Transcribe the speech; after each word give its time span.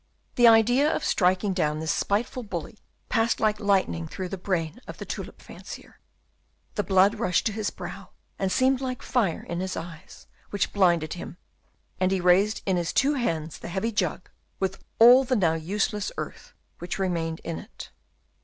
The 0.33 0.47
idea 0.47 0.89
of 0.91 1.05
striking 1.05 1.53
down 1.53 1.77
this 1.79 1.91
spiteful 1.91 2.41
bully 2.41 2.79
passed 3.07 3.39
like 3.39 3.59
lightning 3.59 4.07
through 4.07 4.29
the 4.29 4.35
brain 4.39 4.79
of 4.87 4.97
the 4.97 5.05
tulip 5.05 5.39
fancier. 5.43 5.99
The 6.73 6.81
blood 6.81 7.19
rushed 7.19 7.45
to 7.45 7.51
his 7.51 7.69
brow, 7.69 8.09
and 8.39 8.51
seemed 8.51 8.81
like 8.81 9.03
fire 9.03 9.43
in 9.43 9.59
his 9.59 9.77
eyes, 9.77 10.25
which 10.49 10.73
blinded 10.73 11.13
him, 11.13 11.37
and 11.99 12.11
he 12.11 12.19
raised 12.19 12.63
in 12.65 12.77
his 12.77 12.91
two 12.93 13.13
hands 13.13 13.59
the 13.59 13.67
heavy 13.67 13.91
jug 13.91 14.27
with 14.59 14.83
all 14.97 15.23
the 15.23 15.35
now 15.35 15.53
useless 15.53 16.11
earth 16.17 16.55
which 16.79 16.97
remained 16.97 17.39
in 17.43 17.59
it. 17.59 17.91